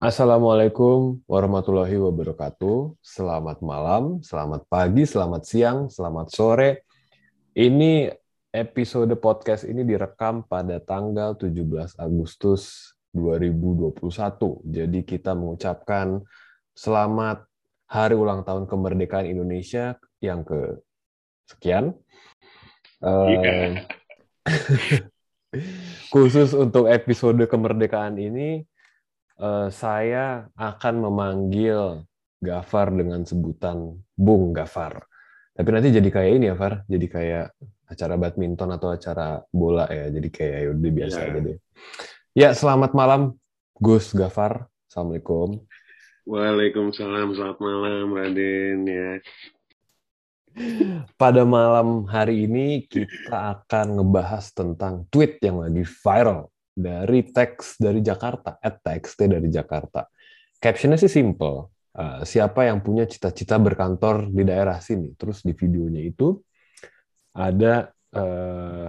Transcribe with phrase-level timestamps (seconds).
[0.00, 2.96] Assalamualaikum warahmatullahi wabarakatuh.
[3.04, 6.88] Selamat malam, selamat pagi, selamat siang, selamat sore.
[7.52, 8.08] Ini
[8.48, 14.00] episode podcast ini direkam pada tanggal 17 Agustus 2021.
[14.72, 16.24] Jadi kita mengucapkan
[16.72, 17.44] selamat
[17.84, 20.80] hari ulang tahun kemerdekaan Indonesia yang ke
[21.44, 21.92] sekian.
[23.04, 23.76] Uh,
[26.08, 28.64] khusus untuk episode kemerdekaan ini
[29.40, 32.04] uh, saya akan memanggil
[32.40, 35.04] Gafar dengan sebutan Bung Gafar.
[35.52, 36.88] Tapi nanti jadi kayak ini ya, Far.
[36.88, 37.52] Jadi kayak
[37.84, 40.08] acara badminton atau acara bola ya.
[40.08, 41.28] Jadi kayak ya udah biasa yeah.
[41.28, 41.58] aja deh.
[42.32, 43.36] Ya, selamat malam
[43.76, 44.72] Gus Gafar.
[44.88, 45.60] Assalamualaikum.
[46.24, 47.36] Waalaikumsalam.
[47.36, 49.10] Selamat malam Raden ya.
[51.20, 58.00] Pada malam hari ini kita akan ngebahas tentang tweet yang lagi viral dari teks dari
[58.00, 60.06] Jakarta, at txt dari Jakarta.
[60.60, 61.72] Captionnya sih simple.
[61.90, 65.10] Uh, siapa yang punya cita-cita berkantor di daerah sini?
[65.18, 66.38] Terus di videonya itu
[67.34, 68.86] ada uh,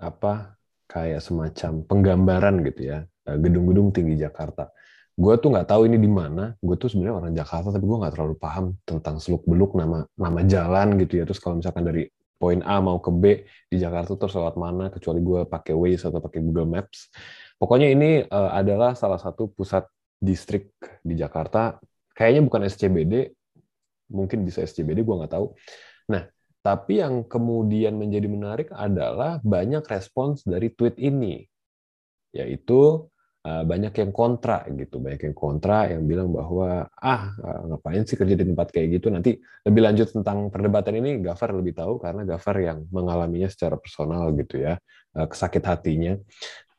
[0.00, 0.58] apa
[0.90, 4.74] kayak semacam penggambaran gitu ya eh, gedung-gedung tinggi Jakarta.
[5.14, 6.56] Gue tuh nggak tahu ini di mana.
[6.58, 10.40] Gue tuh sebenarnya orang Jakarta tapi gue nggak terlalu paham tentang seluk beluk nama nama
[10.42, 11.24] jalan gitu ya.
[11.28, 12.08] Terus kalau misalkan dari
[12.40, 16.24] poin A mau ke B di Jakarta terus lewat mana kecuali gue pakai Waze atau
[16.24, 17.12] pakai Google Maps.
[17.60, 19.84] Pokoknya ini uh, adalah salah satu pusat
[20.16, 20.72] distrik
[21.04, 21.76] di Jakarta.
[22.16, 23.14] Kayaknya bukan SCBD,
[24.08, 25.52] mungkin bisa SCBD, gue nggak tahu.
[26.08, 26.24] Nah,
[26.64, 31.44] tapi yang kemudian menjadi menarik adalah banyak respons dari tweet ini,
[32.32, 33.04] yaitu
[33.40, 38.36] banyak yang kontra gitu, banyak yang kontra yang bilang bahwa ah eh, ngapain sih kerja
[38.36, 39.08] di tempat kayak gitu.
[39.08, 44.28] Nanti lebih lanjut tentang perdebatan ini Gafar lebih tahu karena Gafar yang mengalaminya secara personal
[44.36, 44.76] gitu ya,
[45.16, 46.20] eh, kesakit hatinya.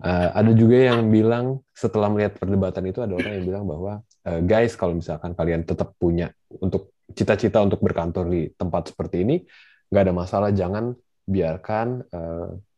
[0.02, 4.02] Ada juga yang bilang setelah melihat perdebatan itu ada orang yang bilang bahwa
[4.50, 9.46] guys kalau misalkan kalian tetap punya untuk cita-cita untuk berkantor di tempat seperti ini
[9.94, 10.98] nggak ada masalah jangan
[11.30, 12.02] biarkan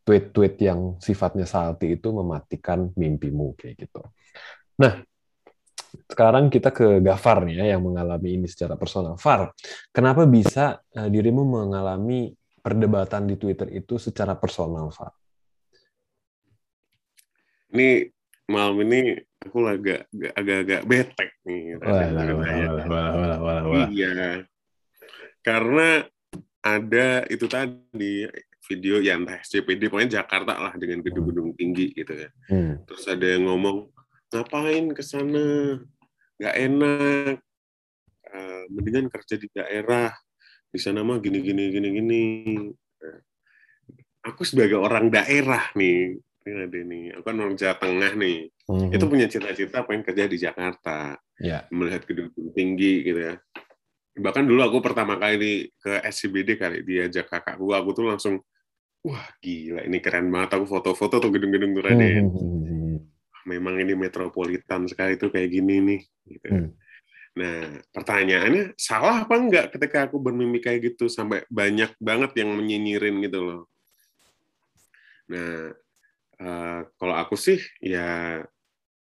[0.04, 4.04] tweet-tweet yang sifatnya salty itu mematikan mimpimu kayak gitu.
[4.80, 5.00] Nah,
[6.10, 9.16] sekarang kita ke Gafar nih ya yang mengalami ini secara personal.
[9.16, 9.56] Far,
[9.96, 15.16] kenapa bisa uh, dirimu mengalami perdebatan di Twitter itu secara personal, Far?
[17.74, 18.06] Ini
[18.52, 21.80] malam ini aku agak agak-agak betek nih.
[23.90, 24.46] Iya.
[25.44, 26.04] Karena
[26.64, 28.24] ada itu tadi
[28.70, 32.30] video ya entah SCPD pokoknya Jakarta lah dengan gedung-gedung tinggi gitu ya.
[32.48, 32.80] Hmm.
[32.88, 33.92] Terus ada yang ngomong
[34.34, 35.78] ngapain ke sana
[36.42, 37.36] nggak enak
[38.34, 40.10] uh, mendingan kerja di daerah
[40.74, 42.24] di sana mah gini gini gini gini
[44.24, 48.38] aku sebagai orang daerah nih ini ada nih aku kan orang Jawa Tengah nih
[48.72, 48.90] hmm.
[48.96, 51.68] itu punya cita-cita pengen kerja di Jakarta yeah.
[51.70, 53.36] melihat gedung-gedung tinggi gitu ya
[54.14, 58.36] bahkan dulu aku pertama kali ke SCBD kali diajak kakakku aku tuh langsung
[59.04, 62.24] wah gila ini keren banget aku foto-foto tuh gedung-gedung tuh Raden.
[62.32, 62.98] Hmm, hmm, hmm,
[63.44, 66.02] Memang ini metropolitan sekali tuh kayak gini nih.
[66.24, 66.48] Gitu.
[66.48, 66.70] Hmm.
[67.36, 73.20] Nah pertanyaannya salah apa enggak ketika aku bermimik kayak gitu sampai banyak banget yang menyinyirin
[73.28, 73.62] gitu loh.
[75.28, 75.76] Nah
[76.40, 78.40] uh, kalau aku sih ya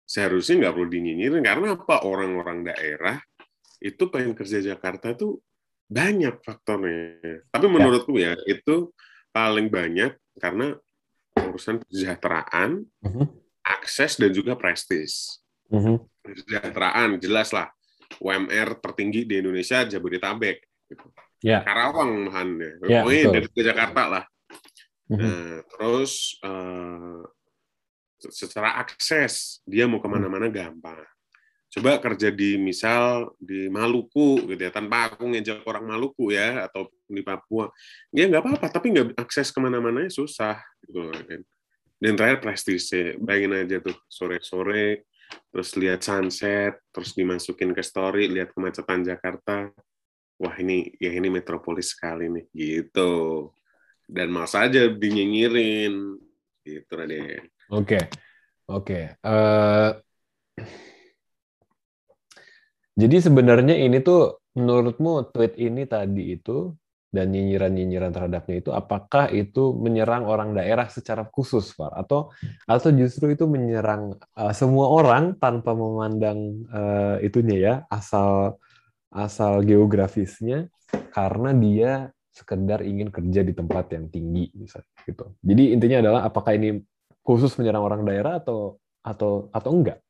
[0.03, 3.17] seharusnya nggak perlu dinyinyirin karena apa orang-orang daerah
[3.79, 5.39] itu pengen kerja Jakarta tuh
[5.87, 7.47] banyak faktornya.
[7.47, 7.71] Tapi ya.
[7.71, 8.91] menurutku ya itu
[9.33, 10.77] paling banyak karena
[11.33, 13.25] urusan kesejahteraan, uh-huh.
[13.65, 15.41] akses dan juga prestis.
[15.73, 15.97] Uh-huh.
[16.21, 17.73] Kesejahteraan jelas lah
[18.21, 20.61] UMR tertinggi di Indonesia Jabodetabek.
[20.87, 21.05] Gitu.
[21.41, 21.65] Yeah.
[21.65, 22.71] Karawang mahan ya.
[22.87, 24.23] Yeah, Pokoknya dari ke Jakarta lah.
[25.09, 25.19] Uh-huh.
[25.19, 27.25] Nah, terus uh,
[28.31, 31.03] secara akses dia mau ke mana-mana gampang
[31.73, 36.85] coba kerja di misal di Maluku gitu ya tanpa aku ngejak orang Maluku ya atau
[37.09, 37.65] di Papua
[38.13, 41.41] ya nggak apa-apa tapi nggak akses ke mana-mana susah gitu kan
[41.97, 45.09] dan terakhir prestis bayangin aja tuh sore-sore
[45.49, 49.73] terus lihat sunset terus dimasukin ke story lihat kemacetan Jakarta
[50.37, 53.49] wah ini ya ini metropolis sekali nih gitu
[54.05, 56.21] dan masa aja dinyinyirin
[56.61, 58.03] gitu Raden oke okay.
[58.69, 59.03] oke okay.
[59.25, 59.97] uh
[60.61, 60.92] eh,
[62.93, 66.69] jadi sebenarnya ini tuh menurutmu tweet ini tadi itu
[67.13, 71.93] dan nyinyiran-nyinyiran terhadapnya itu apakah itu menyerang orang daerah secara khusus, Pak?
[71.93, 72.33] Atau
[72.65, 78.57] atau justru itu menyerang uh, semua orang tanpa memandang uh, itunya ya, asal
[79.13, 80.73] asal geografisnya
[81.13, 81.91] karena dia
[82.33, 85.37] sekedar ingin kerja di tempat yang tinggi misalnya gitu.
[85.45, 86.81] Jadi intinya adalah apakah ini
[87.21, 90.01] khusus menyerang orang daerah atau atau atau enggak?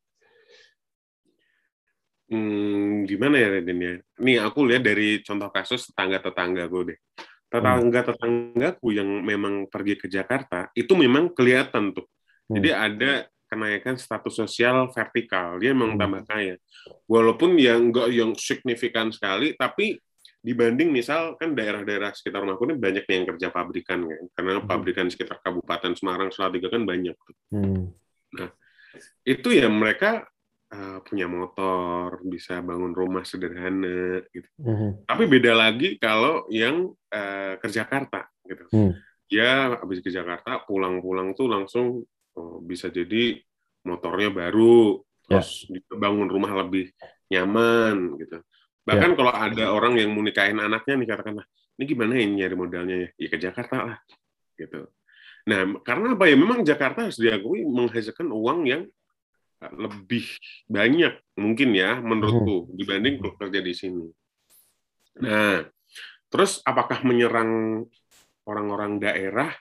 [2.34, 3.94] Hmm, gimana ya Raden ya?
[4.26, 7.00] Nih aku lihat dari contoh kasus tetangga-tetangga gue deh.
[7.46, 12.10] Tetangga-tetanggaku yang memang pergi ke Jakarta, itu memang kelihatan tuh.
[12.50, 12.58] Hmm.
[12.58, 13.12] Jadi ada
[13.46, 15.62] kenaikan status sosial vertikal.
[15.62, 16.02] Dia memang hmm.
[16.02, 16.58] tambah kaya.
[17.06, 20.02] Walaupun yang enggak yang signifikan sekali, tapi
[20.44, 24.68] dibanding misal kan daerah-daerah sekitar rumahku ini banyak yang kerja pabrikan kan karena hmm.
[24.68, 27.16] pabrikan sekitar Kabupaten Semarang Salatiga kan banyak
[27.56, 27.88] hmm.
[28.36, 28.52] nah
[29.24, 30.28] itu ya mereka
[30.74, 35.06] uh, punya motor bisa bangun rumah sederhana gitu hmm.
[35.06, 38.92] tapi beda lagi kalau yang uh, ke Jakarta gitu hmm.
[39.30, 42.02] ya habis ke Jakarta pulang-pulang tuh langsung
[42.34, 43.38] oh, bisa jadi
[43.86, 45.00] motornya baru
[45.30, 45.40] ya.
[45.40, 45.96] terus yeah.
[45.96, 46.90] bangun rumah lebih
[47.30, 48.42] nyaman gitu
[48.84, 49.18] Bahkan ya.
[49.18, 51.46] kalau ada orang yang mau nikahin anaknya nih katakanlah,
[51.80, 53.10] ini gimana ini nyari modalnya ya?
[53.16, 53.98] Ya ke Jakarta lah,
[54.60, 54.92] gitu.
[55.48, 56.36] Nah, karena apa ya?
[56.36, 58.84] Memang Jakarta harus diakui menghasilkan uang yang
[59.72, 60.26] lebih
[60.68, 62.76] banyak mungkin ya menurutku hmm.
[62.76, 64.06] dibanding kerja di sini.
[65.24, 65.64] Nah,
[66.28, 67.84] terus apakah menyerang
[68.44, 69.52] orang-orang daerah?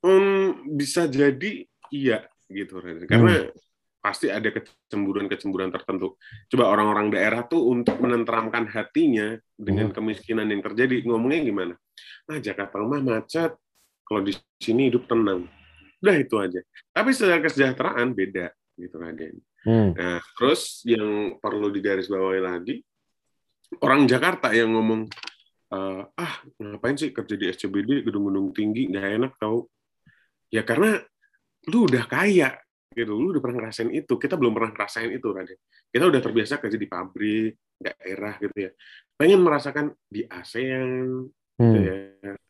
[0.00, 3.70] Hmm, bisa jadi iya gitu, karena hmm
[4.00, 6.16] pasti ada kecemburuan-kecemburuan tertentu.
[6.48, 9.94] Coba orang-orang daerah tuh untuk menenteramkan hatinya dengan hmm.
[9.94, 11.74] kemiskinan yang terjadi, ngomongnya gimana?
[12.26, 13.52] Nah, Jakarta rumah macet,
[14.08, 15.46] kalau di sini hidup tenang.
[16.00, 16.60] Udah itu aja.
[16.96, 18.48] Tapi secara kesejahteraan beda,
[18.80, 19.36] gitu Raden.
[19.62, 19.92] Hmm.
[19.92, 22.80] Nah, terus yang perlu digarisbawahi lagi,
[23.84, 25.06] orang Jakarta yang ngomong,
[25.76, 29.68] uh, ah ngapain sih kerja di SCBD, gedung-gedung tinggi, nggak enak tau.
[30.48, 30.98] Ya karena
[31.68, 32.56] lu udah kaya,
[32.90, 35.58] gitu lu udah pernah ngerasain itu kita belum pernah ngerasain itu Raden
[35.94, 38.70] kita udah terbiasa kerja di pabrik daerah gitu ya
[39.14, 41.22] pengen merasakan di ASEAN
[41.54, 41.86] gitu hmm.
[41.86, 41.96] ya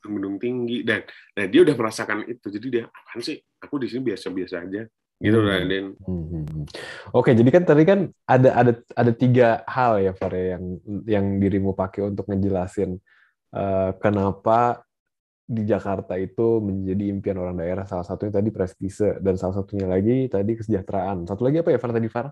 [0.01, 1.05] gedung tinggi dan
[1.37, 4.83] nah dia udah merasakan itu jadi dia apaan sih aku di sini biasa-biasa aja
[5.21, 5.39] gitu.
[5.39, 6.65] Raden hmm, hmm, hmm.
[7.13, 10.65] oke jadi kan tadi kan ada ada ada tiga hal ya Fare yang
[11.05, 12.97] yang dirimu pakai untuk ngejelasin
[13.53, 14.83] uh, kenapa
[15.51, 17.83] di Jakarta itu menjadi impian orang daerah.
[17.83, 21.27] Salah satunya tadi prestise dan salah satunya lagi tadi kesejahteraan.
[21.27, 22.31] Satu lagi apa ya Far tadi Far?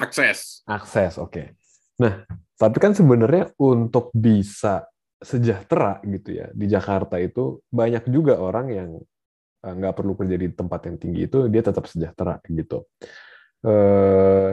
[0.00, 0.64] Akses.
[0.64, 1.28] Akses, oke.
[1.28, 1.46] Okay.
[2.00, 2.24] Nah,
[2.56, 4.88] tapi kan sebenarnya untuk bisa
[5.18, 8.90] sejahtera gitu ya di Jakarta itu banyak juga orang yang
[9.62, 12.86] nggak perlu kerja di tempat yang tinggi itu dia tetap sejahtera gitu.
[13.66, 14.52] Eh,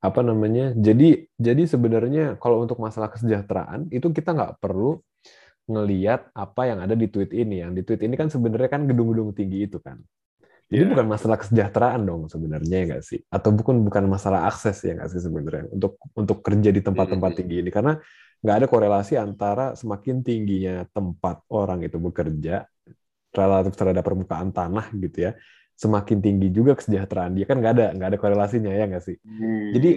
[0.00, 0.72] apa namanya?
[0.72, 4.96] Jadi jadi sebenarnya kalau untuk masalah kesejahteraan itu kita nggak perlu
[5.68, 7.60] ngeliat apa yang ada di tweet ini.
[7.60, 10.00] Yang di tweet ini kan sebenarnya kan gedung-gedung tinggi itu kan.
[10.70, 10.90] Jadi yeah.
[10.94, 13.20] bukan masalah kesejahteraan dong sebenarnya ya nggak sih?
[13.28, 17.56] Atau bukan bukan masalah akses ya nggak sih sebenarnya untuk untuk kerja di tempat-tempat tinggi
[17.60, 17.98] ini karena
[18.40, 22.64] nggak ada korelasi antara semakin tingginya tempat orang itu bekerja
[23.34, 25.32] relatif terhadap permukaan tanah gitu ya
[25.80, 29.66] semakin tinggi juga kesejahteraan dia kan nggak ada nggak ada korelasinya ya nggak sih hmm.
[29.72, 29.90] jadi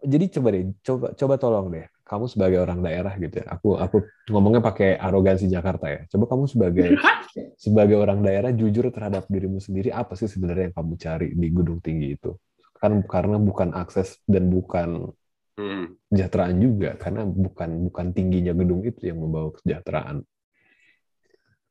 [0.00, 3.96] jadi coba deh coba coba tolong deh kamu sebagai orang daerah gitu ya aku aku
[4.32, 6.88] ngomongnya pakai arogansi Jakarta ya coba kamu sebagai
[7.64, 11.84] sebagai orang daerah jujur terhadap dirimu sendiri apa sih sebenarnya yang kamu cari di gedung
[11.84, 12.32] tinggi itu
[12.80, 15.12] kan karena bukan akses dan bukan
[15.60, 16.00] hmm.
[16.08, 20.24] kesejahteraan juga karena bukan bukan tingginya gedung itu yang membawa kesejahteraan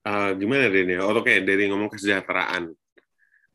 [0.06, 2.72] uh, gimana deh nih oke dari ngomong kesejahteraan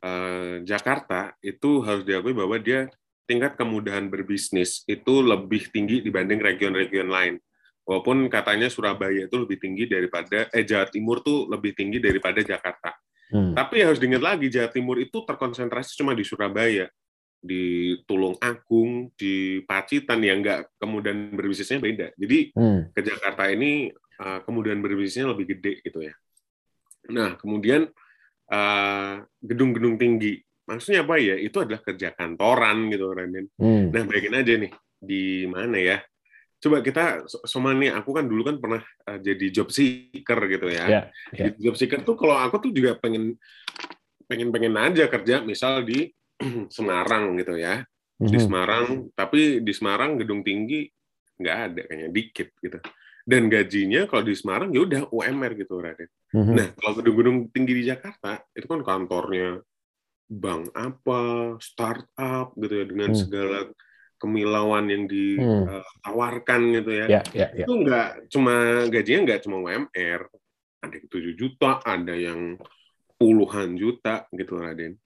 [0.00, 2.88] Eh, Jakarta itu harus diakui bahwa dia
[3.28, 7.36] tingkat kemudahan berbisnis itu lebih tinggi dibanding region-region lain.
[7.84, 12.96] Walaupun katanya Surabaya itu lebih tinggi daripada eh Jawa Timur tuh lebih tinggi daripada Jakarta.
[13.28, 13.52] Hmm.
[13.52, 16.88] Tapi harus diingat lagi Jawa Timur itu terkonsentrasi cuma di Surabaya,
[17.36, 22.06] di Tulung Agung, di Pacitan yang enggak kemudahan berbisnisnya beda.
[22.16, 22.96] Jadi hmm.
[22.96, 26.16] ke Jakarta ini uh, kemudahan berbisnisnya lebih gede gitu ya.
[27.08, 27.88] Nah, kemudian
[28.50, 29.14] Eh,
[29.46, 30.42] gedung-gedung uh, tinggi.
[30.66, 31.38] Maksudnya apa ya?
[31.38, 33.46] Itu adalah kerja kantoran gitu, Raden.
[33.54, 33.94] Hmm.
[33.94, 36.02] Nah, bayangin aja nih di mana ya?
[36.58, 40.84] Coba kita sama nih, aku kan dulu kan pernah uh, jadi job seeker gitu ya.
[40.90, 41.54] Yeah, yeah.
[41.62, 43.38] Job seeker tuh kalau aku tuh juga pengen
[44.26, 46.10] pengen pengen aja kerja misal di
[46.74, 47.86] Semarang gitu ya.
[48.18, 48.44] Di hmm.
[48.50, 50.90] Semarang, tapi di Semarang gedung tinggi
[51.38, 52.78] nggak ada kayaknya dikit gitu
[53.24, 56.10] dan gajinya kalau di Semarang ya udah UMR gitu Raden.
[56.30, 56.54] Mm-hmm.
[56.54, 59.60] Nah kalau gedung-gedung tinggi di Jakarta itu kan kantornya
[60.30, 61.22] bank apa,
[61.58, 63.18] startup gitu ya dengan mm.
[63.18, 63.58] segala
[64.20, 66.72] kemilauan yang ditawarkan mm.
[66.78, 67.06] gitu ya.
[67.10, 67.66] Yeah, yeah, yeah.
[67.66, 68.54] Itu nggak cuma
[68.86, 70.20] gajinya nggak cuma UMR,
[70.86, 72.40] ada yang 7 juta, ada yang
[73.18, 74.96] puluhan juta gitu Raden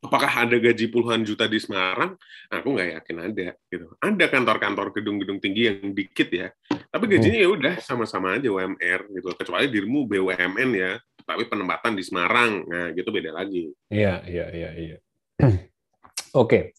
[0.00, 2.16] apakah ada gaji puluhan juta di Semarang?
[2.48, 3.48] Aku nggak yakin ada.
[3.68, 3.86] Gitu.
[4.00, 6.48] Ada kantor-kantor gedung-gedung tinggi yang dikit ya,
[6.90, 9.30] tapi gajinya ya udah sama-sama aja UMR gitu.
[9.38, 13.70] Kecuali dirimu BUMN ya, tapi penempatan di Semarang, nah gitu beda lagi.
[13.86, 14.96] Iya, iya, iya, iya.
[16.42, 16.74] Oke,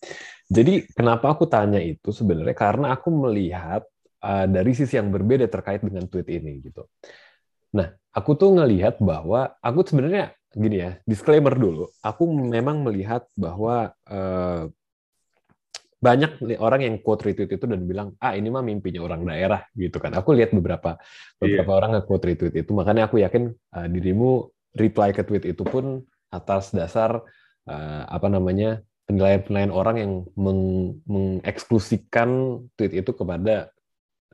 [0.51, 3.87] Jadi kenapa aku tanya itu sebenarnya karena aku melihat
[4.19, 6.91] uh, dari sisi yang berbeda terkait dengan tweet ini gitu.
[7.71, 11.87] Nah, aku tuh ngelihat bahwa aku sebenarnya gini ya, disclaimer dulu.
[12.03, 14.67] Aku memang melihat bahwa uh,
[16.01, 20.01] banyak orang yang quote retweet itu dan bilang ah ini mah mimpinya orang daerah gitu
[20.01, 20.17] kan.
[20.17, 20.97] Aku lihat beberapa
[21.37, 21.77] beberapa yeah.
[21.77, 22.71] orang nge-quote retweet itu.
[22.73, 26.01] Makanya aku yakin uh, dirimu reply ke tweet itu pun
[26.33, 27.21] atas dasar
[27.69, 30.61] uh, apa namanya penilaian-penilaian orang yang meng
[31.05, 33.69] mengeksklusikan tweet itu kepada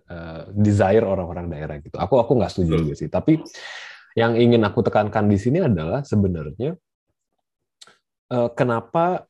[0.08, 2.00] uh, desire orang-orang daerah gitu.
[2.00, 3.12] Aku aku nggak setuju juga sih.
[3.12, 3.44] Tapi
[4.16, 6.80] yang ingin aku tekankan di sini adalah sebenarnya
[8.32, 9.28] uh, kenapa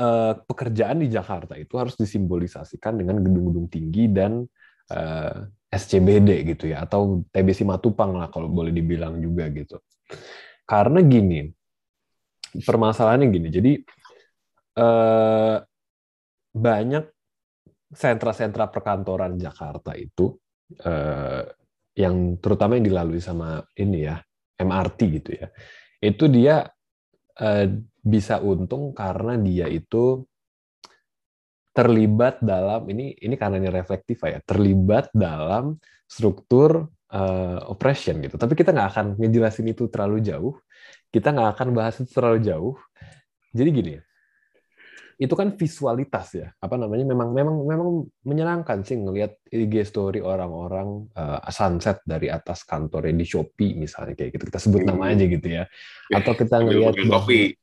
[0.00, 4.48] uh, pekerjaan di Jakarta itu harus disimbolisasikan dengan gedung-gedung tinggi dan
[4.90, 5.36] uh, eh,
[5.70, 9.78] SCBD gitu ya atau TBC Matupang lah kalau boleh dibilang juga gitu.
[10.66, 11.46] Karena gini,
[12.58, 13.48] permasalahannya gini.
[13.52, 13.72] Jadi
[14.80, 15.56] uh,
[16.50, 17.04] banyak
[17.90, 20.34] sentra-sentra perkantoran Jakarta itu
[20.82, 21.42] uh,
[21.94, 24.18] yang terutama yang dilalui sama ini ya
[24.58, 25.46] MRT gitu ya.
[26.02, 26.66] Itu dia
[27.40, 27.66] uh,
[28.00, 30.24] bisa untung karena dia itu
[31.70, 38.36] terlibat dalam ini ini karena ini reflektif ya terlibat dalam struktur uh, operation gitu.
[38.36, 40.58] Tapi kita nggak akan ngejelasin itu terlalu jauh.
[41.10, 42.74] Kita nggak akan bahas itu terlalu jauh.
[43.54, 43.94] Jadi gini
[45.20, 47.88] itu kan visualitas ya apa namanya memang memang memang
[48.24, 54.40] menyenangkan sih ngelihat IG story orang-orang uh, sunset dari atas kantornya di Shopee misalnya kayak
[54.40, 55.68] gitu kita sebut nama aja gitu ya
[56.08, 57.60] atau kita ngelihat kopi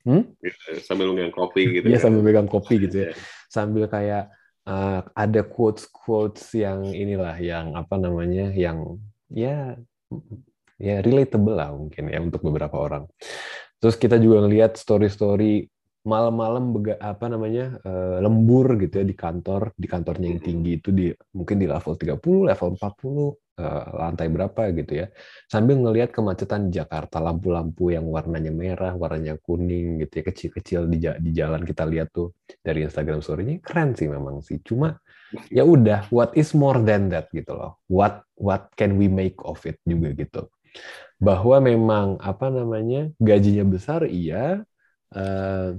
[0.00, 0.32] Hmm?
[0.40, 1.86] Gitu, sambil megang kopi gitu.
[1.92, 2.00] Iya, ya.
[2.00, 3.10] sambil megang kopi gitu ya.
[3.52, 4.32] Sambil kayak
[4.64, 8.96] uh, ada quotes-quotes yang inilah yang apa namanya yang
[9.28, 9.76] ya
[10.80, 13.04] ya relatable lah mungkin ya untuk beberapa orang.
[13.80, 15.68] Terus kita juga ngelihat story-story
[16.00, 21.12] malam-malam apa namanya uh, lembur gitu ya di kantor di kantornya yang tinggi itu di
[21.36, 25.06] mungkin di level 30 level 40 Eh, lantai berapa gitu ya.
[25.44, 30.96] Sambil ngelihat kemacetan di Jakarta lampu-lampu yang warnanya merah warnanya kuning gitu ya kecil-kecil di,
[31.20, 32.32] di jalan kita lihat tuh
[32.64, 34.64] dari Instagram story-nya keren sih memang sih.
[34.64, 34.96] Cuma
[35.52, 37.76] ya udah what is more than that gitu loh.
[37.84, 40.48] What what can we make of it juga gitu.
[41.20, 44.64] Bahwa memang apa namanya gajinya besar iya
[45.12, 45.76] uh,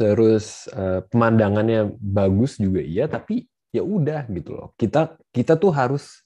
[0.00, 4.72] terus uh, pemandangannya bagus juga iya tapi ya udah gitu loh.
[4.80, 6.24] Kita kita tuh harus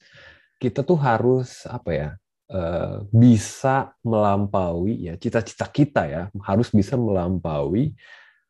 [0.63, 2.09] kita tuh harus apa ya
[2.55, 6.23] uh, bisa melampaui ya cita-cita kita ya.
[6.47, 7.99] Harus bisa melampaui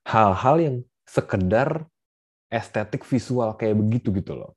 [0.05, 0.77] hal-hal yang
[1.09, 1.89] sekedar
[2.53, 4.53] estetik visual kayak begitu gitu loh.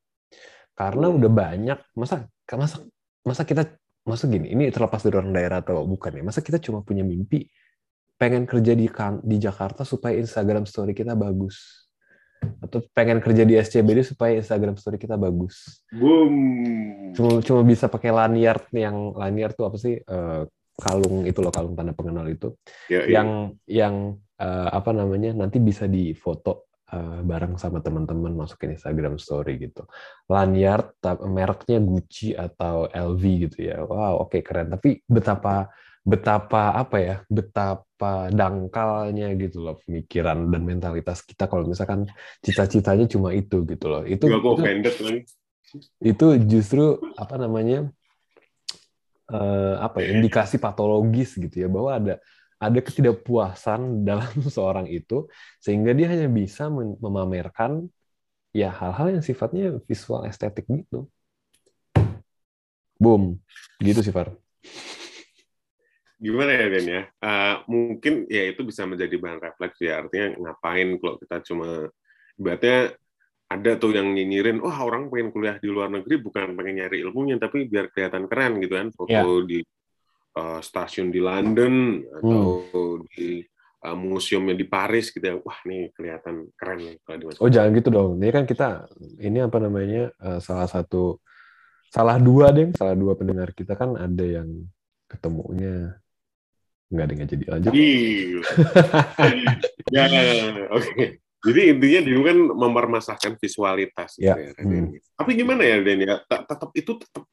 [0.75, 2.83] Karena udah banyak masa masa
[3.23, 3.63] masa kita
[4.03, 7.47] masa gini ini terlepas dari orang daerah atau bukan ya masa kita cuma punya mimpi
[8.17, 8.89] pengen kerja di
[9.23, 11.87] di Jakarta supaya Instagram story kita bagus
[12.61, 15.81] atau pengen kerja di SCBD supaya Instagram story kita bagus.
[15.89, 16.33] Boom.
[17.17, 20.45] Cuma cuma bisa pakai lanyard yang lanyard tuh apa sih uh,
[20.77, 22.53] kalung itu loh kalung tanda pengenal itu.
[22.89, 23.21] Ya, ya.
[23.21, 23.29] yang
[23.65, 23.95] yang
[24.37, 29.85] uh, apa namanya nanti bisa difoto uh, bareng sama teman-teman masukin Instagram story gitu.
[30.29, 30.93] Lanyard
[31.25, 33.81] mereknya Gucci atau LV gitu ya.
[33.81, 34.69] Wow, oke okay, keren.
[34.73, 35.69] Tapi betapa
[36.07, 42.07] betapa apa ya betapa dangkalnya gitu loh pemikiran dan mentalitas kita kalau misalkan
[42.39, 44.07] cita-citanya cuma itu gitu loh.
[44.07, 45.27] Itu itu,
[45.99, 47.91] itu justru apa namanya
[49.35, 52.13] uh, apa ya indikasi patologis gitu ya bahwa ada
[52.55, 55.27] ada ketidakpuasan dalam seorang itu
[55.59, 56.71] sehingga dia hanya bisa
[57.03, 57.83] memamerkan
[58.55, 61.11] ya hal-hal yang sifatnya visual estetik gitu.
[62.95, 63.43] Boom.
[63.83, 64.46] Gitu sih Far
[66.17, 67.03] gimana ya Den ya?
[67.21, 70.01] Uh, mungkin ya itu bisa menjadi bahan refleksi ya.
[70.01, 71.89] Artinya ngapain kalau kita cuma
[72.37, 72.97] ibaratnya
[73.47, 76.99] ada tuh yang nyinyirin, wah oh, orang pengen kuliah di luar negeri bukan pengen nyari
[76.99, 79.47] ilmunya, tapi biar kelihatan keren gitu kan, foto yeah.
[79.47, 79.59] di
[80.35, 83.07] uh, stasiun di London atau hmm.
[83.07, 83.39] di
[83.87, 87.71] uh, museumnya di Paris gitu ya, wah nih kelihatan keren nih kalau di Oh jangan
[87.71, 88.67] gitu dong, ini kan kita
[89.23, 91.23] ini apa namanya uh, salah satu
[91.87, 94.67] salah dua deh, salah dua pendengar kita kan ada yang
[95.07, 95.95] ketemunya
[96.87, 97.71] nggak ada nggak jadi lanjut
[99.95, 100.03] ya,
[100.71, 101.03] oke
[101.43, 104.35] jadi intinya dulu kan mempermasalahkan visualitas ya.
[104.35, 104.87] Gitu ya hmm.
[105.19, 107.23] tapi gimana ya Den ya tetap itu tetap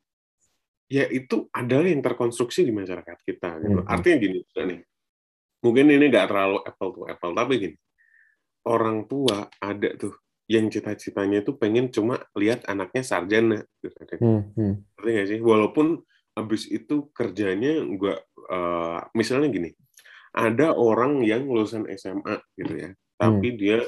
[0.91, 3.81] ya itu adalah yang terkonstruksi di masyarakat kita gitu.
[3.83, 3.89] hmm.
[3.89, 4.81] artinya gini nih
[5.65, 7.77] mungkin ini nggak terlalu apple to apple tapi gini
[8.69, 10.13] orang tua ada tuh
[10.45, 13.97] yang cita-citanya itu pengen cuma lihat anaknya sarjana gitu.
[14.21, 14.53] Hmm.
[14.53, 14.85] Hmm.
[15.25, 16.05] sih walaupun
[16.35, 18.19] habis itu kerjanya nggak
[18.51, 19.71] uh, misalnya gini
[20.35, 23.59] ada orang yang lulusan SMA gitu ya tapi hmm.
[23.59, 23.79] dia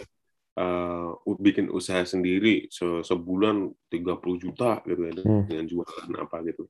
[0.56, 5.46] uh, bikin usaha sendiri se sebulan 30 juta gitu ya hmm.
[5.46, 6.64] dengan jualan apa gitu.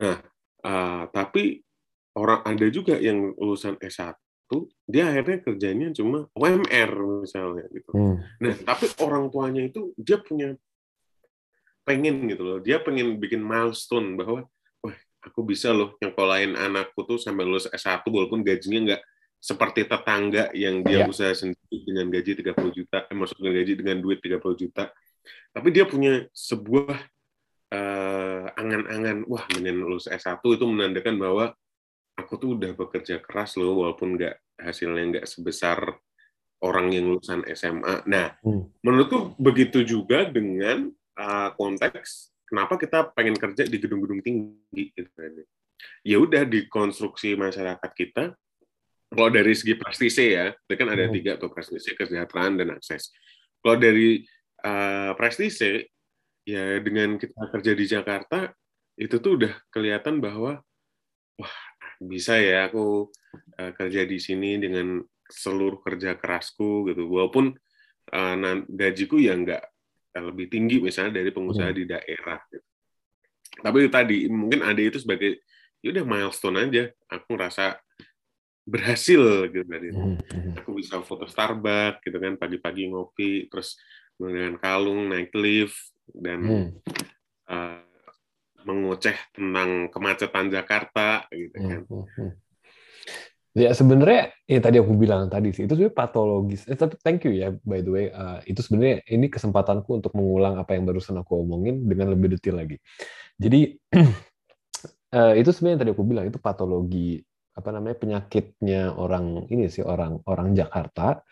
[0.00, 0.16] Nah,
[0.64, 1.60] uh, tapi
[2.16, 4.16] orang ada juga yang lulusan S1
[4.86, 6.90] dia akhirnya kerjanya cuma UMR
[7.26, 7.90] misalnya gitu.
[7.92, 8.22] Hmm.
[8.40, 10.54] Nah, tapi orang tuanya itu dia punya
[11.86, 12.58] pengen gitu loh.
[12.58, 14.50] Dia pengen bikin milestone bahwa
[14.82, 19.02] wah, aku bisa loh yang nyekolahin anakku tuh sampai lulus S1 walaupun gajinya nggak
[19.38, 21.06] seperti tetangga yang dia yeah.
[21.06, 24.90] usaha sendiri dengan gaji 30 juta, eh, maksudnya gaji dengan duit 30 juta.
[25.54, 26.98] Tapi dia punya sebuah
[27.70, 31.44] uh, angan-angan, wah menen lulus S1 itu menandakan bahwa
[32.18, 35.94] aku tuh udah bekerja keras loh, walaupun nggak hasilnya nggak sebesar
[36.64, 38.02] orang yang lulusan SMA.
[38.08, 38.82] Nah, hmm.
[38.82, 45.34] menurutku begitu juga dengan uh, konteks kenapa kita pengen kerja di gedung-gedung tinggi gitu kan.
[46.06, 48.32] Ya udah di konstruksi masyarakat kita
[49.06, 51.14] kalau dari segi prestise ya, itu kan ada hmm.
[51.14, 53.14] tiga tuh prestise, kesejahteraan dan akses.
[53.62, 54.26] Kalau dari
[54.66, 55.86] uh, prestise,
[56.42, 58.50] ya dengan kita kerja di Jakarta
[58.98, 60.58] itu tuh udah kelihatan bahwa
[61.38, 61.56] wah
[62.02, 63.10] bisa ya aku
[63.58, 64.98] uh, kerja di sini dengan
[65.30, 67.54] seluruh kerja kerasku gitu, walaupun
[68.10, 69.62] uh, gajiku ya nggak
[70.20, 71.78] lebih tinggi misalnya dari pengusaha hmm.
[71.78, 72.40] di daerah.
[72.48, 72.66] Gitu.
[73.56, 75.40] Tapi itu tadi mungkin ada itu sebagai
[75.80, 76.84] ya udah milestone aja.
[77.08, 77.80] Aku ngerasa
[78.66, 80.52] berhasil gitu dari hmm, hmm.
[80.58, 83.78] aku bisa foto Starbucks gitu kan pagi-pagi ngopi terus
[84.18, 86.68] dengan kalung naik lift dan hmm.
[87.46, 87.78] uh,
[88.66, 92.30] mengoceh tentang kemacetan Jakarta gitu hmm, kan hmm.
[93.56, 96.68] Ya sebenarnya ya tadi aku bilang tadi sih itu sebenarnya patologis.
[96.68, 98.06] Eh, tapi thank you ya by the way.
[98.12, 102.60] Uh, itu sebenarnya ini kesempatanku untuk mengulang apa yang barusan aku omongin dengan lebih detail
[102.60, 102.76] lagi.
[103.40, 103.72] Jadi
[105.16, 107.24] uh, itu sebenarnya yang tadi aku bilang itu patologi
[107.56, 111.24] apa namanya penyakitnya orang ini sih orang orang Jakarta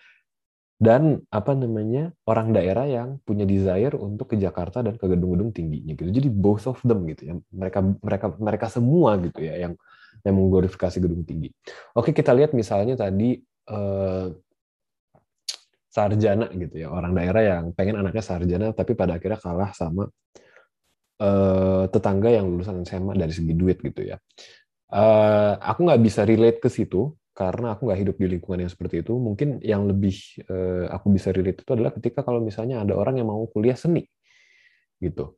[0.80, 5.92] dan apa namanya orang daerah yang punya desire untuk ke Jakarta dan ke gedung-gedung tingginya
[5.92, 6.08] gitu.
[6.08, 7.34] Jadi both of them gitu ya.
[7.52, 9.76] Mereka mereka mereka semua gitu ya yang
[10.24, 11.52] yang mengglorifikasi gedung tinggi.
[11.94, 14.26] Oke, kita lihat misalnya tadi eh,
[15.92, 20.08] sarjana gitu ya, orang daerah yang pengen anaknya sarjana tapi pada akhirnya kalah sama
[21.20, 24.16] eh, tetangga yang lulusan SMA dari segi duit gitu ya.
[24.94, 29.02] Uh, aku nggak bisa relate ke situ karena aku nggak hidup di lingkungan yang seperti
[29.02, 29.18] itu.
[29.18, 30.14] Mungkin yang lebih
[30.46, 34.06] uh, aku bisa relate itu adalah ketika kalau misalnya ada orang yang mau kuliah seni,
[35.02, 35.34] gitu.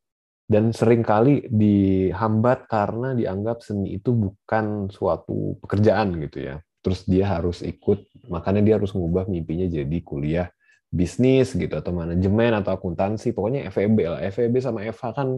[0.46, 6.56] Dan sering kali dihambat karena dianggap seni itu bukan suatu pekerjaan gitu ya.
[6.78, 10.46] Terus dia harus ikut, makanya dia harus mengubah mimpinya jadi kuliah
[10.86, 13.34] bisnis gitu atau manajemen atau akuntansi.
[13.34, 14.20] Pokoknya FEB lah.
[14.30, 15.28] FEB sama FH kan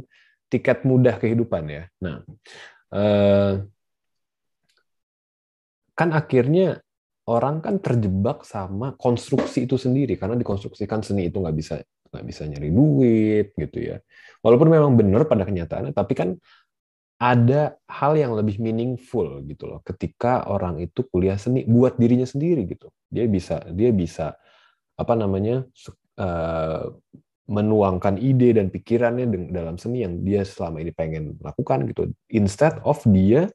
[0.53, 1.85] tiket mudah kehidupan ya.
[2.05, 2.21] Nah,
[2.93, 3.65] uh,
[5.97, 6.85] kan akhirnya
[7.29, 10.17] orang kan terjebak sama konstruksi itu sendiri.
[10.17, 11.77] Karena dikonstruksikan seni itu nggak bisa
[12.09, 13.97] nggak bisa nyari duit gitu ya.
[14.41, 16.41] Walaupun memang benar pada kenyataannya tapi kan
[17.19, 19.85] ada hal yang lebih meaningful gitu loh.
[19.85, 22.89] Ketika orang itu kuliah seni buat dirinya sendiri gitu.
[23.13, 24.33] Dia bisa dia bisa
[24.99, 25.69] apa namanya
[26.17, 26.85] uh,
[27.49, 32.09] menuangkan ide dan pikirannya dalam seni yang dia selama ini pengen lakukan gitu.
[32.33, 33.53] Instead of dia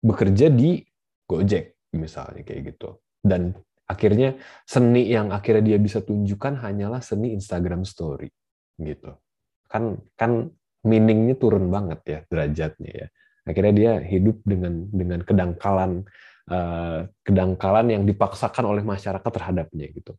[0.00, 0.82] bekerja di
[1.28, 2.98] Gojek misalnya kayak gitu.
[3.20, 3.54] Dan
[3.90, 8.30] akhirnya seni yang akhirnya dia bisa tunjukkan hanyalah seni Instagram story
[8.78, 9.18] gitu.
[9.66, 10.50] Kan kan
[10.86, 13.06] meaningnya turun banget ya derajatnya ya.
[13.44, 16.06] Akhirnya dia hidup dengan dengan kedangkalan
[16.50, 20.12] uh, kedangkalan yang dipaksakan oleh masyarakat terhadapnya gitu.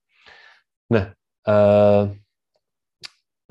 [0.91, 1.15] Nah,
[1.47, 2.11] uh,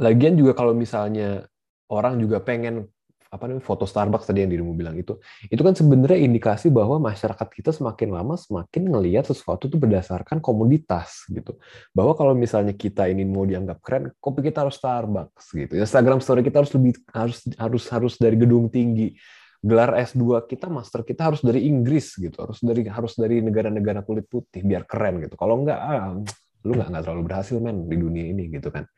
[0.00, 1.48] lagian juga kalau misalnya
[1.88, 2.88] orang juga pengen
[3.30, 7.46] apa namanya foto Starbucks tadi yang dirimu bilang itu itu kan sebenarnya indikasi bahwa masyarakat
[7.46, 11.54] kita semakin lama semakin ngelihat sesuatu itu berdasarkan komoditas gitu.
[11.94, 15.78] Bahwa kalau misalnya kita ini mau dianggap keren kopi kita harus Starbucks gitu.
[15.78, 19.14] Instagram story kita harus lebih harus harus harus dari gedung tinggi.
[19.62, 22.34] Gelar S2 kita master kita harus dari Inggris gitu.
[22.34, 25.38] Harus dari harus dari negara-negara kulit putih biar keren gitu.
[25.38, 26.18] Kalau enggak ah,
[26.66, 28.90] lu nggak nggak terlalu berhasil men di dunia ini gitu kan.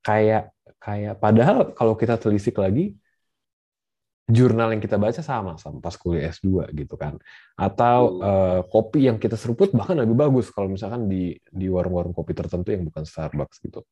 [0.00, 2.96] Kayak kayak padahal kalau kita telisik lagi
[4.24, 7.20] jurnal yang kita baca sama sama pas kuliah S2 gitu kan.
[7.60, 12.32] Atau uh, kopi yang kita seruput bahkan lebih bagus kalau misalkan di di warung-warung kopi
[12.32, 13.84] tertentu yang bukan Starbucks gitu.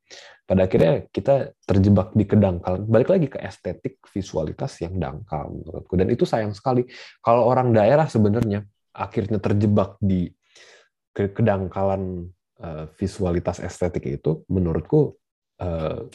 [0.48, 2.88] Pada akhirnya kita terjebak di kedangkalan.
[2.88, 6.88] Balik lagi ke estetik visualitas yang dangkal menurutku dan itu sayang sekali
[7.20, 8.64] kalau orang daerah sebenarnya
[8.96, 10.32] akhirnya terjebak di
[11.12, 15.12] kedangkalan uh, visualitas estetik itu menurutku
[15.60, 16.08] uh,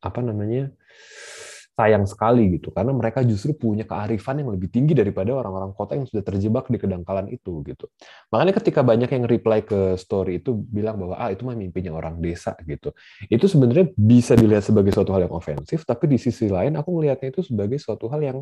[0.00, 0.72] apa namanya
[1.78, 6.10] sayang sekali gitu karena mereka justru punya kearifan yang lebih tinggi daripada orang-orang kota yang
[6.10, 7.86] sudah terjebak di kedangkalan itu gitu.
[8.34, 12.18] Makanya ketika banyak yang reply ke story itu bilang bahwa ah itu mah mimpinya orang
[12.18, 12.90] desa gitu.
[13.30, 17.30] Itu sebenarnya bisa dilihat sebagai suatu hal yang ofensif, tapi di sisi lain aku melihatnya
[17.30, 18.38] itu sebagai suatu hal yang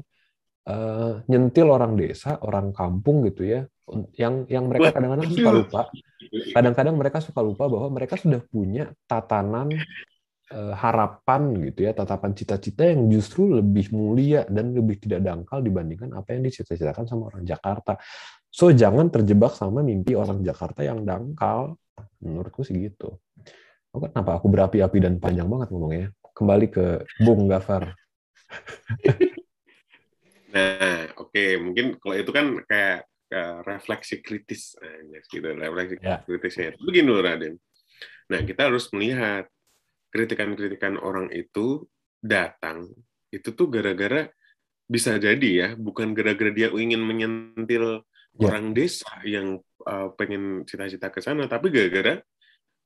[0.65, 3.69] uh, nyentil orang desa, orang kampung gitu ya,
[4.17, 5.81] yang yang mereka kadang-kadang suka lupa.
[6.27, 9.71] Kadang-kadang mereka suka lupa bahwa mereka sudah punya tatanan
[10.55, 16.39] harapan gitu ya, tatapan cita-cita yang justru lebih mulia dan lebih tidak dangkal dibandingkan apa
[16.39, 17.99] yang dicita-citakan sama orang Jakarta.
[18.47, 21.75] So jangan terjebak sama mimpi orang Jakarta yang dangkal.
[22.23, 23.19] Menurutku sih gitu.
[23.91, 26.15] Oh, kenapa aku berapi-api dan panjang banget ngomongnya?
[26.37, 26.87] Kembali ke
[27.25, 27.97] Bung Gafar.
[30.55, 31.57] nah, oke, okay.
[31.57, 36.21] mungkin kalau itu kan kayak, kayak refleksi kritis, nah, gitu, refleksi ya.
[36.23, 36.71] kritisnya.
[36.77, 37.57] Begini loh, Raden.
[38.29, 39.49] Nah, kita harus melihat
[40.17, 41.85] kritikan-kritikan orang itu
[42.25, 42.89] datang
[43.29, 44.33] itu tuh gara-gara
[44.89, 48.01] bisa jadi ya bukan gara-gara dia ingin menyentil
[48.33, 48.49] ya.
[48.49, 52.25] orang desa yang uh, pengen cita-cita ke sana tapi gara-gara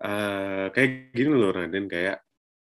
[0.03, 2.19] uh, kayak gini loh Raden kayak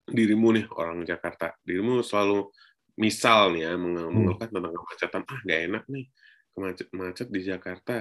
[0.06, 2.54] dirimu nih orang Jakarta dirimu selalu
[3.00, 4.12] misal nih ya hmm.
[4.13, 4.56] mengeluhkan hmm.
[4.60, 6.06] tentang kemacetan ah nggak enak nih
[6.54, 7.96] kemacet macet di Jakarta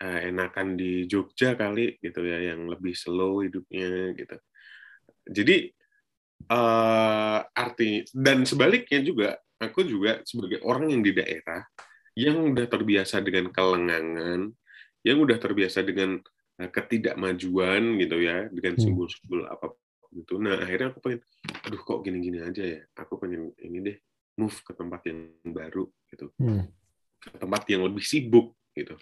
[0.00, 4.38] uh, enakan di Jogja kali gitu ya yang lebih slow hidupnya gitu
[5.24, 5.72] jadi
[6.52, 9.28] uh, arti dan sebaliknya juga
[9.60, 11.64] aku juga sebagai orang yang di daerah
[12.14, 14.54] yang udah terbiasa dengan kelengangan,
[15.02, 16.22] yang udah terbiasa dengan
[16.62, 18.82] uh, ketidakmajuan gitu ya, dengan hmm.
[18.82, 19.74] simbol-simbol apa
[20.14, 20.38] gitu.
[20.38, 21.20] Nah akhirnya aku pengen,
[21.66, 22.80] aduh kok gini-gini aja ya.
[23.02, 23.96] Aku pengen ini deh
[24.38, 26.70] move ke tempat yang baru gitu, hmm.
[27.18, 28.98] ke tempat yang lebih sibuk gitu.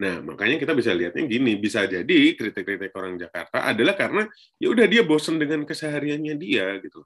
[0.00, 4.22] Nah, makanya kita bisa lihatnya gini, bisa jadi kritik-kritik orang Jakarta adalah karena
[4.56, 7.02] ya udah dia bosan dengan kesehariannya dia gitu.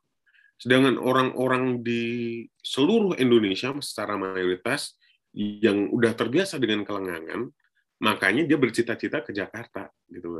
[0.60, 5.00] Sedangkan orang-orang di seluruh Indonesia secara mayoritas
[5.32, 7.48] yang udah terbiasa dengan kelengangan,
[8.04, 10.36] makanya dia bercita-cita ke Jakarta gitu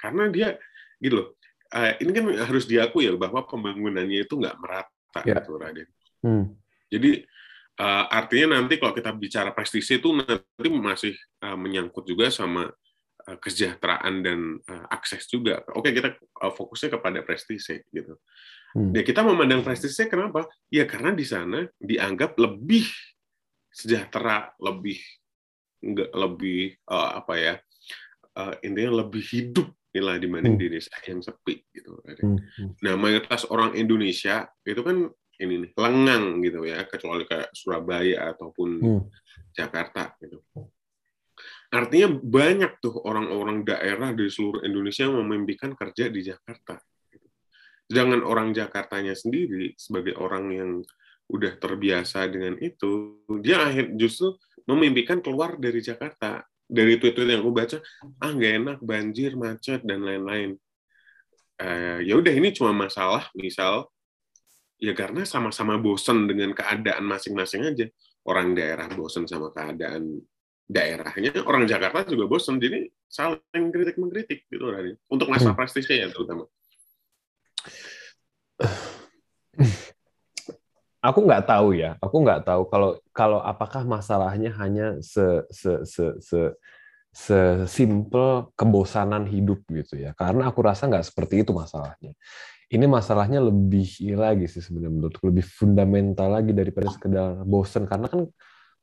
[0.00, 0.56] karena dia
[0.96, 1.28] gitu loh.
[1.68, 5.36] Eh, ini kan harus diakui ya bahwa pembangunannya itu nggak merata ya.
[5.36, 5.88] gitu Raden.
[6.24, 6.56] Hmm.
[6.88, 7.28] Jadi
[7.78, 11.14] uh, artinya nanti kalau kita bicara prestisi itu nanti masih
[11.46, 15.62] uh, menyangkut juga sama uh, kesejahteraan dan uh, akses juga.
[15.72, 18.18] Oke, kita uh, fokusnya kepada prestisi gitu.
[18.76, 18.92] Hmm.
[18.92, 20.44] Ya kita memandang prestisi kenapa?
[20.68, 22.84] Ya karena di sana dianggap lebih
[23.72, 25.00] sejahtera, lebih
[25.80, 27.54] enggak lebih uh, apa ya?
[28.38, 30.62] Uh, intinya lebih hidup inilah dibanding hmm.
[30.62, 31.98] di desa yang sepi gitu.
[32.22, 32.38] Hmm.
[32.84, 38.68] Nah, mayoritas orang Indonesia itu kan ini nih lengang gitu ya kecuali kayak Surabaya ataupun
[38.82, 39.02] hmm.
[39.54, 40.42] Jakarta gitu.
[41.68, 46.80] Artinya banyak tuh orang-orang daerah di seluruh Indonesia yang memimpikan kerja di Jakarta.
[47.88, 50.70] Jangan orang Jakartanya sendiri sebagai orang yang
[51.28, 54.32] udah terbiasa dengan itu, dia akhir justru
[54.64, 56.44] memimpikan keluar dari Jakarta.
[56.68, 57.78] Dari tweet-tweet yang aku baca,
[58.20, 60.52] ah nggak enak, banjir, macet dan lain-lain.
[61.56, 63.88] Uh, ya udah ini cuma masalah misal
[64.78, 67.86] ya karena sama-sama bosen dengan keadaan masing-masing aja.
[68.26, 70.22] Orang daerah bosen sama keadaan
[70.68, 72.60] daerahnya, orang Jakarta juga bosen.
[72.62, 74.94] Jadi saling kritik mengkritik gitu Rani.
[75.10, 75.58] Untuk masa hmm.
[75.58, 76.46] prestisnya ya terutama.
[80.98, 81.96] Aku nggak tahu ya.
[82.04, 86.40] Aku nggak tahu kalau kalau apakah masalahnya hanya se se se se
[87.08, 90.12] sesimpel kebosanan hidup gitu ya.
[90.12, 92.12] Karena aku rasa nggak seperti itu masalahnya
[92.68, 97.88] ini masalahnya lebih ini lagi sih sebenarnya menurutku lebih fundamental lagi daripada sekedar bosen.
[97.88, 98.28] Karena kan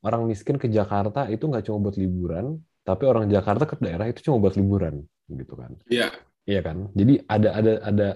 [0.02, 4.26] orang miskin ke Jakarta itu nggak cuma buat liburan tapi orang Jakarta ke daerah itu
[4.30, 5.74] cuma buat liburan gitu kan.
[5.90, 6.10] Iya.
[6.46, 6.94] Iya kan?
[6.94, 8.08] Jadi ada ada ada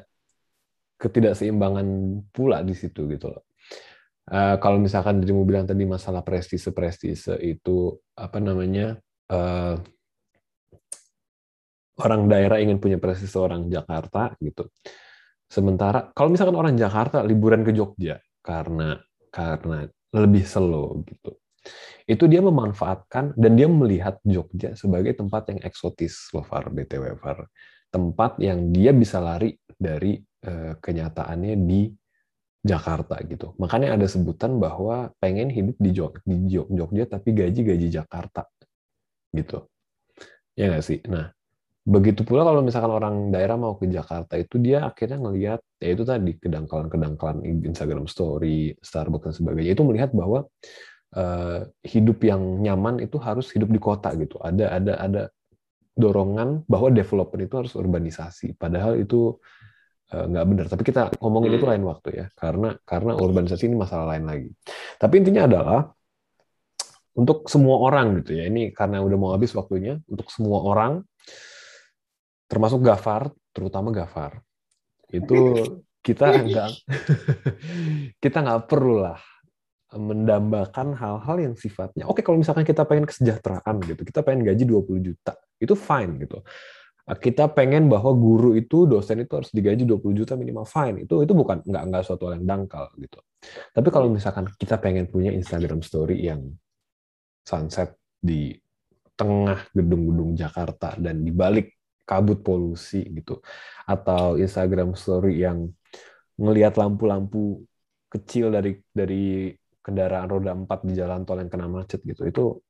[1.01, 1.88] ketidakseimbangan
[2.29, 3.49] pula di situ gitu loh.
[4.29, 9.01] Uh, kalau misalkan dirimu bilang tadi masalah prestise prestise itu apa namanya
[9.34, 9.73] uh,
[11.97, 14.69] orang daerah ingin punya prestise orang Jakarta gitu
[15.49, 19.01] Sementara kalau misalkan orang Jakarta liburan ke Jogja karena
[19.33, 21.38] karena lebih slow gitu.
[22.05, 27.45] Itu dia memanfaatkan dan dia melihat Jogja sebagai tempat yang eksotis, loh BTW Far.
[27.89, 31.89] Tempat yang dia bisa lari dari uh, kenyataannya di
[32.59, 33.55] Jakarta gitu.
[33.57, 38.45] Makanya ada sebutan bahwa pengen hidup di, Jog di Jogja tapi gaji gaji Jakarta
[39.33, 39.69] gitu.
[40.57, 40.99] Ya nggak sih?
[41.07, 41.31] Nah,
[41.89, 46.06] Begitu pula kalau misalkan orang daerah mau ke Jakarta itu dia akhirnya ngelihat ya itu
[46.06, 50.45] tadi kedangkalan-kedangkalan Instagram Story, Starbucks dan sebagainya itu melihat bahwa
[51.17, 54.38] uh, hidup yang nyaman itu harus hidup di kota gitu.
[54.38, 55.23] Ada ada ada
[55.97, 58.54] dorongan bahwa development itu harus urbanisasi.
[58.54, 59.41] Padahal itu
[60.13, 60.65] uh, nggak benar.
[60.69, 61.73] Tapi kita ngomongin itu Hmm.
[61.73, 64.49] lain waktu ya, karena karena urbanisasi ini masalah lain lagi.
[65.02, 65.82] Tapi intinya adalah
[67.17, 68.45] untuk semua orang gitu ya.
[68.45, 71.04] Ini karena udah mau habis waktunya untuk semua orang,
[72.49, 74.41] termasuk Gafar, terutama Gafar,
[75.13, 75.38] itu
[76.05, 76.69] kita nggak
[78.23, 79.19] kita nggak perlu lah
[79.89, 82.05] mendambakan hal-hal yang sifatnya.
[82.05, 86.39] Oke kalau misalkan kita pengen kesejahteraan gitu kita pengen gaji 20 juta itu fine gitu.
[87.09, 91.09] Kita pengen bahwa guru itu dosen itu harus digaji 20 juta minimal fine.
[91.09, 93.17] Itu itu bukan nggak nggak suatu hal yang dangkal gitu.
[93.73, 96.53] Tapi kalau misalkan kita pengen punya Instagram story yang
[97.41, 98.53] sunset di
[99.17, 101.78] tengah gedung-gedung Jakarta dan di balik
[102.09, 103.37] kabut polusi gitu.
[103.85, 105.69] Atau Instagram story yang
[106.41, 107.61] ngelihat lampu-lampu
[108.09, 109.53] kecil dari dari
[109.85, 112.25] kendaraan roda 4 di jalan tol yang kena macet gitu.
[112.25, 112.65] Itu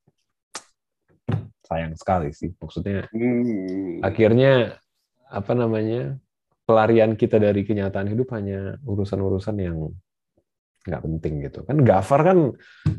[1.63, 2.51] sayang sekali sih.
[2.59, 4.03] Maksudnya Hmm.
[4.03, 4.75] akhirnya
[5.29, 6.17] apa namanya
[6.65, 9.77] pelarian kita dari kenyataan hidup hanya urusan-urusan yang
[10.87, 12.37] nggak penting gitu kan Gafar kan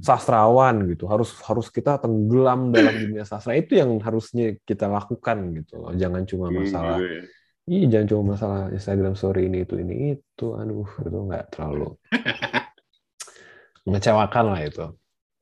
[0.04, 5.80] sastrawan gitu harus harus kita tenggelam dalam dunia sastra itu yang harusnya kita lakukan gitu
[5.80, 7.22] loh jangan cuma Hmm, masalah ya.
[7.70, 11.94] Iya, jangan cuma masalah Instagram story ini itu ini itu, aduh itu nggak terlalu
[13.86, 14.84] mengecewakan lah itu.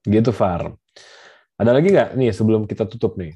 [0.05, 0.77] Gitu Far.
[1.57, 3.33] Ada lagi nggak nih sebelum kita tutup nih?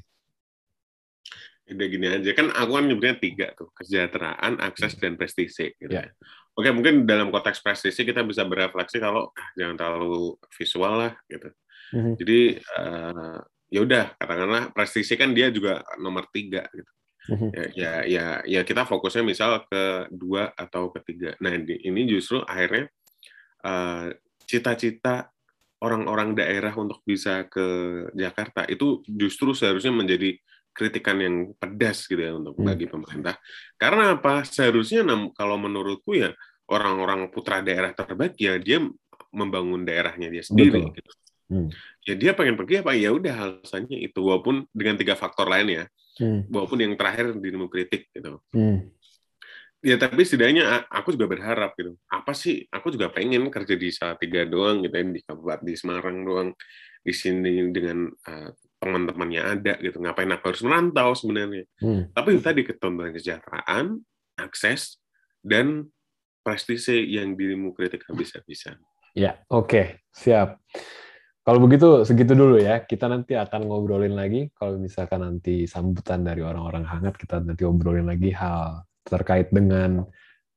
[1.73, 5.73] Udah gini aja kan aku kan nyebutnya tiga tuh kesejahteraan, akses dan prestisi.
[5.75, 5.91] Gitu.
[5.91, 6.07] Ya.
[6.07, 6.11] ya.
[6.53, 11.49] Oke mungkin dalam konteks prestisi kita bisa berefleksi kalau ah, jangan terlalu visual lah gitu.
[11.97, 12.13] Mhm.
[12.21, 13.37] Jadi eh,
[13.73, 16.91] ya udah katakanlah prestisi kan dia juga nomor tiga gitu.
[17.23, 17.49] Mhm.
[17.55, 21.33] Ya, ya ya ya kita fokusnya misal ke dua atau ketiga.
[21.41, 22.85] Nah ini justru akhirnya
[23.65, 24.05] eh,
[24.45, 25.33] cita-cita
[25.83, 27.65] orang-orang daerah untuk bisa ke
[28.15, 30.39] Jakarta itu justru seharusnya menjadi
[30.73, 32.65] kritikan yang pedas gitu ya untuk Hmm.
[32.67, 33.37] bagi pemerintah.
[33.77, 34.41] Karena apa?
[34.43, 35.05] Seharusnya
[35.37, 36.33] kalau menurutku ya
[36.67, 38.81] orang-orang putra daerah terbaik ya dia
[39.29, 40.81] membangun daerahnya dia sendiri.
[40.89, 40.97] Betul.
[40.97, 41.11] Gitu.
[41.53, 41.67] Hmm.
[42.03, 45.85] Ya dia pengen pergi apa ya udah alasannya itu walaupun dengan tiga faktor lain ya
[46.17, 46.45] Hmm.
[46.49, 48.37] walaupun yang terakhir dirimu kritik gitu.
[48.53, 48.89] Hmm.
[49.83, 51.99] Ya tapi setidaknya aku juga berharap gitu.
[52.07, 52.63] Apa sih?
[52.71, 56.49] Aku juga pengen kerja di Salatiga doang gitu, di Kabupaten di Semarang doang,
[57.03, 58.49] di sini dengan uh,
[58.83, 60.03] teman-temannya ada gitu.
[60.03, 61.65] Ngapain aku harus merantau sebenarnya?
[61.79, 62.11] Hmm.
[62.11, 64.03] Tapi itu tadi ketentuan kesejahteraan,
[64.37, 64.99] akses,
[65.39, 65.87] dan
[66.43, 68.75] prestise yang dirimu kritik habis-habisan.
[69.15, 70.59] Ya, oke, siap.
[71.43, 72.83] Kalau begitu segitu dulu ya.
[72.87, 74.47] Kita nanti akan ngobrolin lagi.
[74.55, 80.07] Kalau misalkan nanti sambutan dari orang-orang hangat, kita nanti ngobrolin lagi hal terkait dengan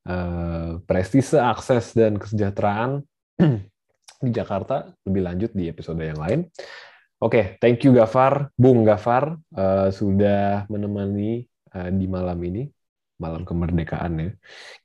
[0.07, 3.03] eh, prestise, akses dan kesejahteraan
[4.23, 6.47] di Jakarta lebih lanjut di episode yang lain.
[7.17, 11.41] Oke, thank you Gafar, Bung Gafar eh, sudah menemani
[11.73, 12.69] eh, di malam ini,
[13.17, 14.29] malam kemerdekaan ya.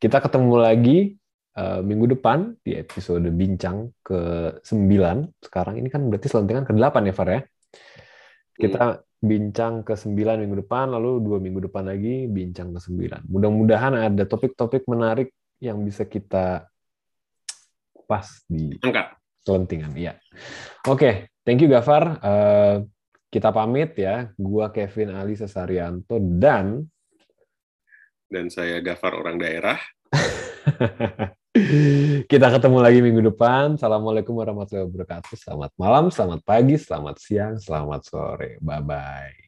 [0.01, 1.13] Kita ketemu lagi
[1.53, 4.97] eh, minggu depan di episode bincang ke-9.
[5.45, 7.41] Sekarang ini kan berarti selentingan ke-8 ya, Far ya?
[8.57, 13.29] Kita bincang ke-9 minggu depan, lalu dua minggu depan lagi bincang ke-9.
[13.29, 16.65] Mudah-mudahan ada topik-topik menarik yang bisa kita
[18.09, 19.21] pas di Angkat.
[19.45, 19.93] selentingan.
[19.93, 20.17] Iya.
[20.89, 22.19] Oke, thank you Gafar.
[22.23, 22.77] Eh,
[23.33, 24.29] kita pamit ya.
[24.37, 26.85] Gua Kevin Ali Sesarianto dan
[28.33, 29.77] Dan saya Gafar orang daerah.
[32.33, 33.77] kita ketemu lagi minggu depan.
[33.77, 35.37] Assalamualaikum warahmatullahi wabarakatuh.
[35.37, 38.57] Selamat malam, selamat pagi, selamat siang, selamat sore.
[38.65, 39.42] Bye-bye.